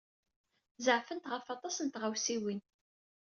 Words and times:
Zeɛfent 0.85 1.29
ɣef 1.31 1.45
aṭas 1.55 1.75
n 1.81 1.87
tɣawsiwin. 1.93 2.61